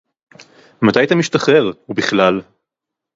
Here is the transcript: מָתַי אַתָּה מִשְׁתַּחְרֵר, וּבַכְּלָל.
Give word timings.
מָתַי 0.81 1.03
אַתָּה 1.03 1.15
מִשְׁתַּחְרֵר, 1.15 1.71
וּבַכְּלָל. 1.89 2.41